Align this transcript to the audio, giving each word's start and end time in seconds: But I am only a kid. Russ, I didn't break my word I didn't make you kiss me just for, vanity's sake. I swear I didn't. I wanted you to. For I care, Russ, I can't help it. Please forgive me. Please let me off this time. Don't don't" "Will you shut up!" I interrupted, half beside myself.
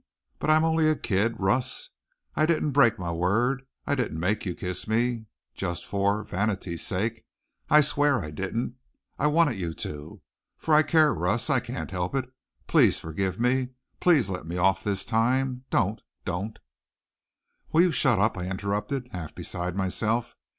But 0.39 0.49
I 0.49 0.55
am 0.55 0.63
only 0.63 0.89
a 0.89 0.95
kid. 0.95 1.35
Russ, 1.39 1.91
I 2.35 2.47
didn't 2.47 2.71
break 2.71 2.97
my 2.97 3.11
word 3.11 3.67
I 3.85 3.93
didn't 3.93 4.19
make 4.19 4.47
you 4.47 4.55
kiss 4.55 4.87
me 4.87 5.27
just 5.53 5.85
for, 5.85 6.23
vanity's 6.23 6.81
sake. 6.83 7.23
I 7.69 7.81
swear 7.81 8.17
I 8.17 8.31
didn't. 8.31 8.77
I 9.19 9.27
wanted 9.27 9.59
you 9.59 9.75
to. 9.75 10.23
For 10.57 10.73
I 10.73 10.81
care, 10.81 11.13
Russ, 11.13 11.51
I 11.51 11.59
can't 11.59 11.91
help 11.91 12.15
it. 12.15 12.25
Please 12.65 12.99
forgive 12.99 13.39
me. 13.39 13.73
Please 13.99 14.27
let 14.27 14.47
me 14.47 14.57
off 14.57 14.83
this 14.83 15.05
time. 15.05 15.65
Don't 15.69 16.01
don't" 16.25 16.57
"Will 17.71 17.81
you 17.81 17.91
shut 17.91 18.17
up!" 18.17 18.35
I 18.39 18.45
interrupted, 18.47 19.07
half 19.11 19.35
beside 19.35 19.75
myself. 19.75 20.35